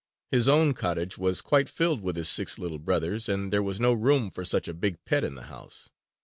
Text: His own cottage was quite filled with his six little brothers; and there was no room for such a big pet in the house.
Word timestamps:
His 0.31 0.47
own 0.47 0.73
cottage 0.73 1.19
was 1.19 1.41
quite 1.43 1.69
filled 1.69 2.01
with 2.01 2.15
his 2.15 2.27
six 2.27 2.57
little 2.57 2.79
brothers; 2.79 3.29
and 3.29 3.53
there 3.53 3.61
was 3.61 3.79
no 3.79 3.93
room 3.93 4.31
for 4.31 4.43
such 4.43 4.67
a 4.67 4.73
big 4.73 5.05
pet 5.05 5.23
in 5.23 5.35
the 5.35 5.43
house. 5.43 5.91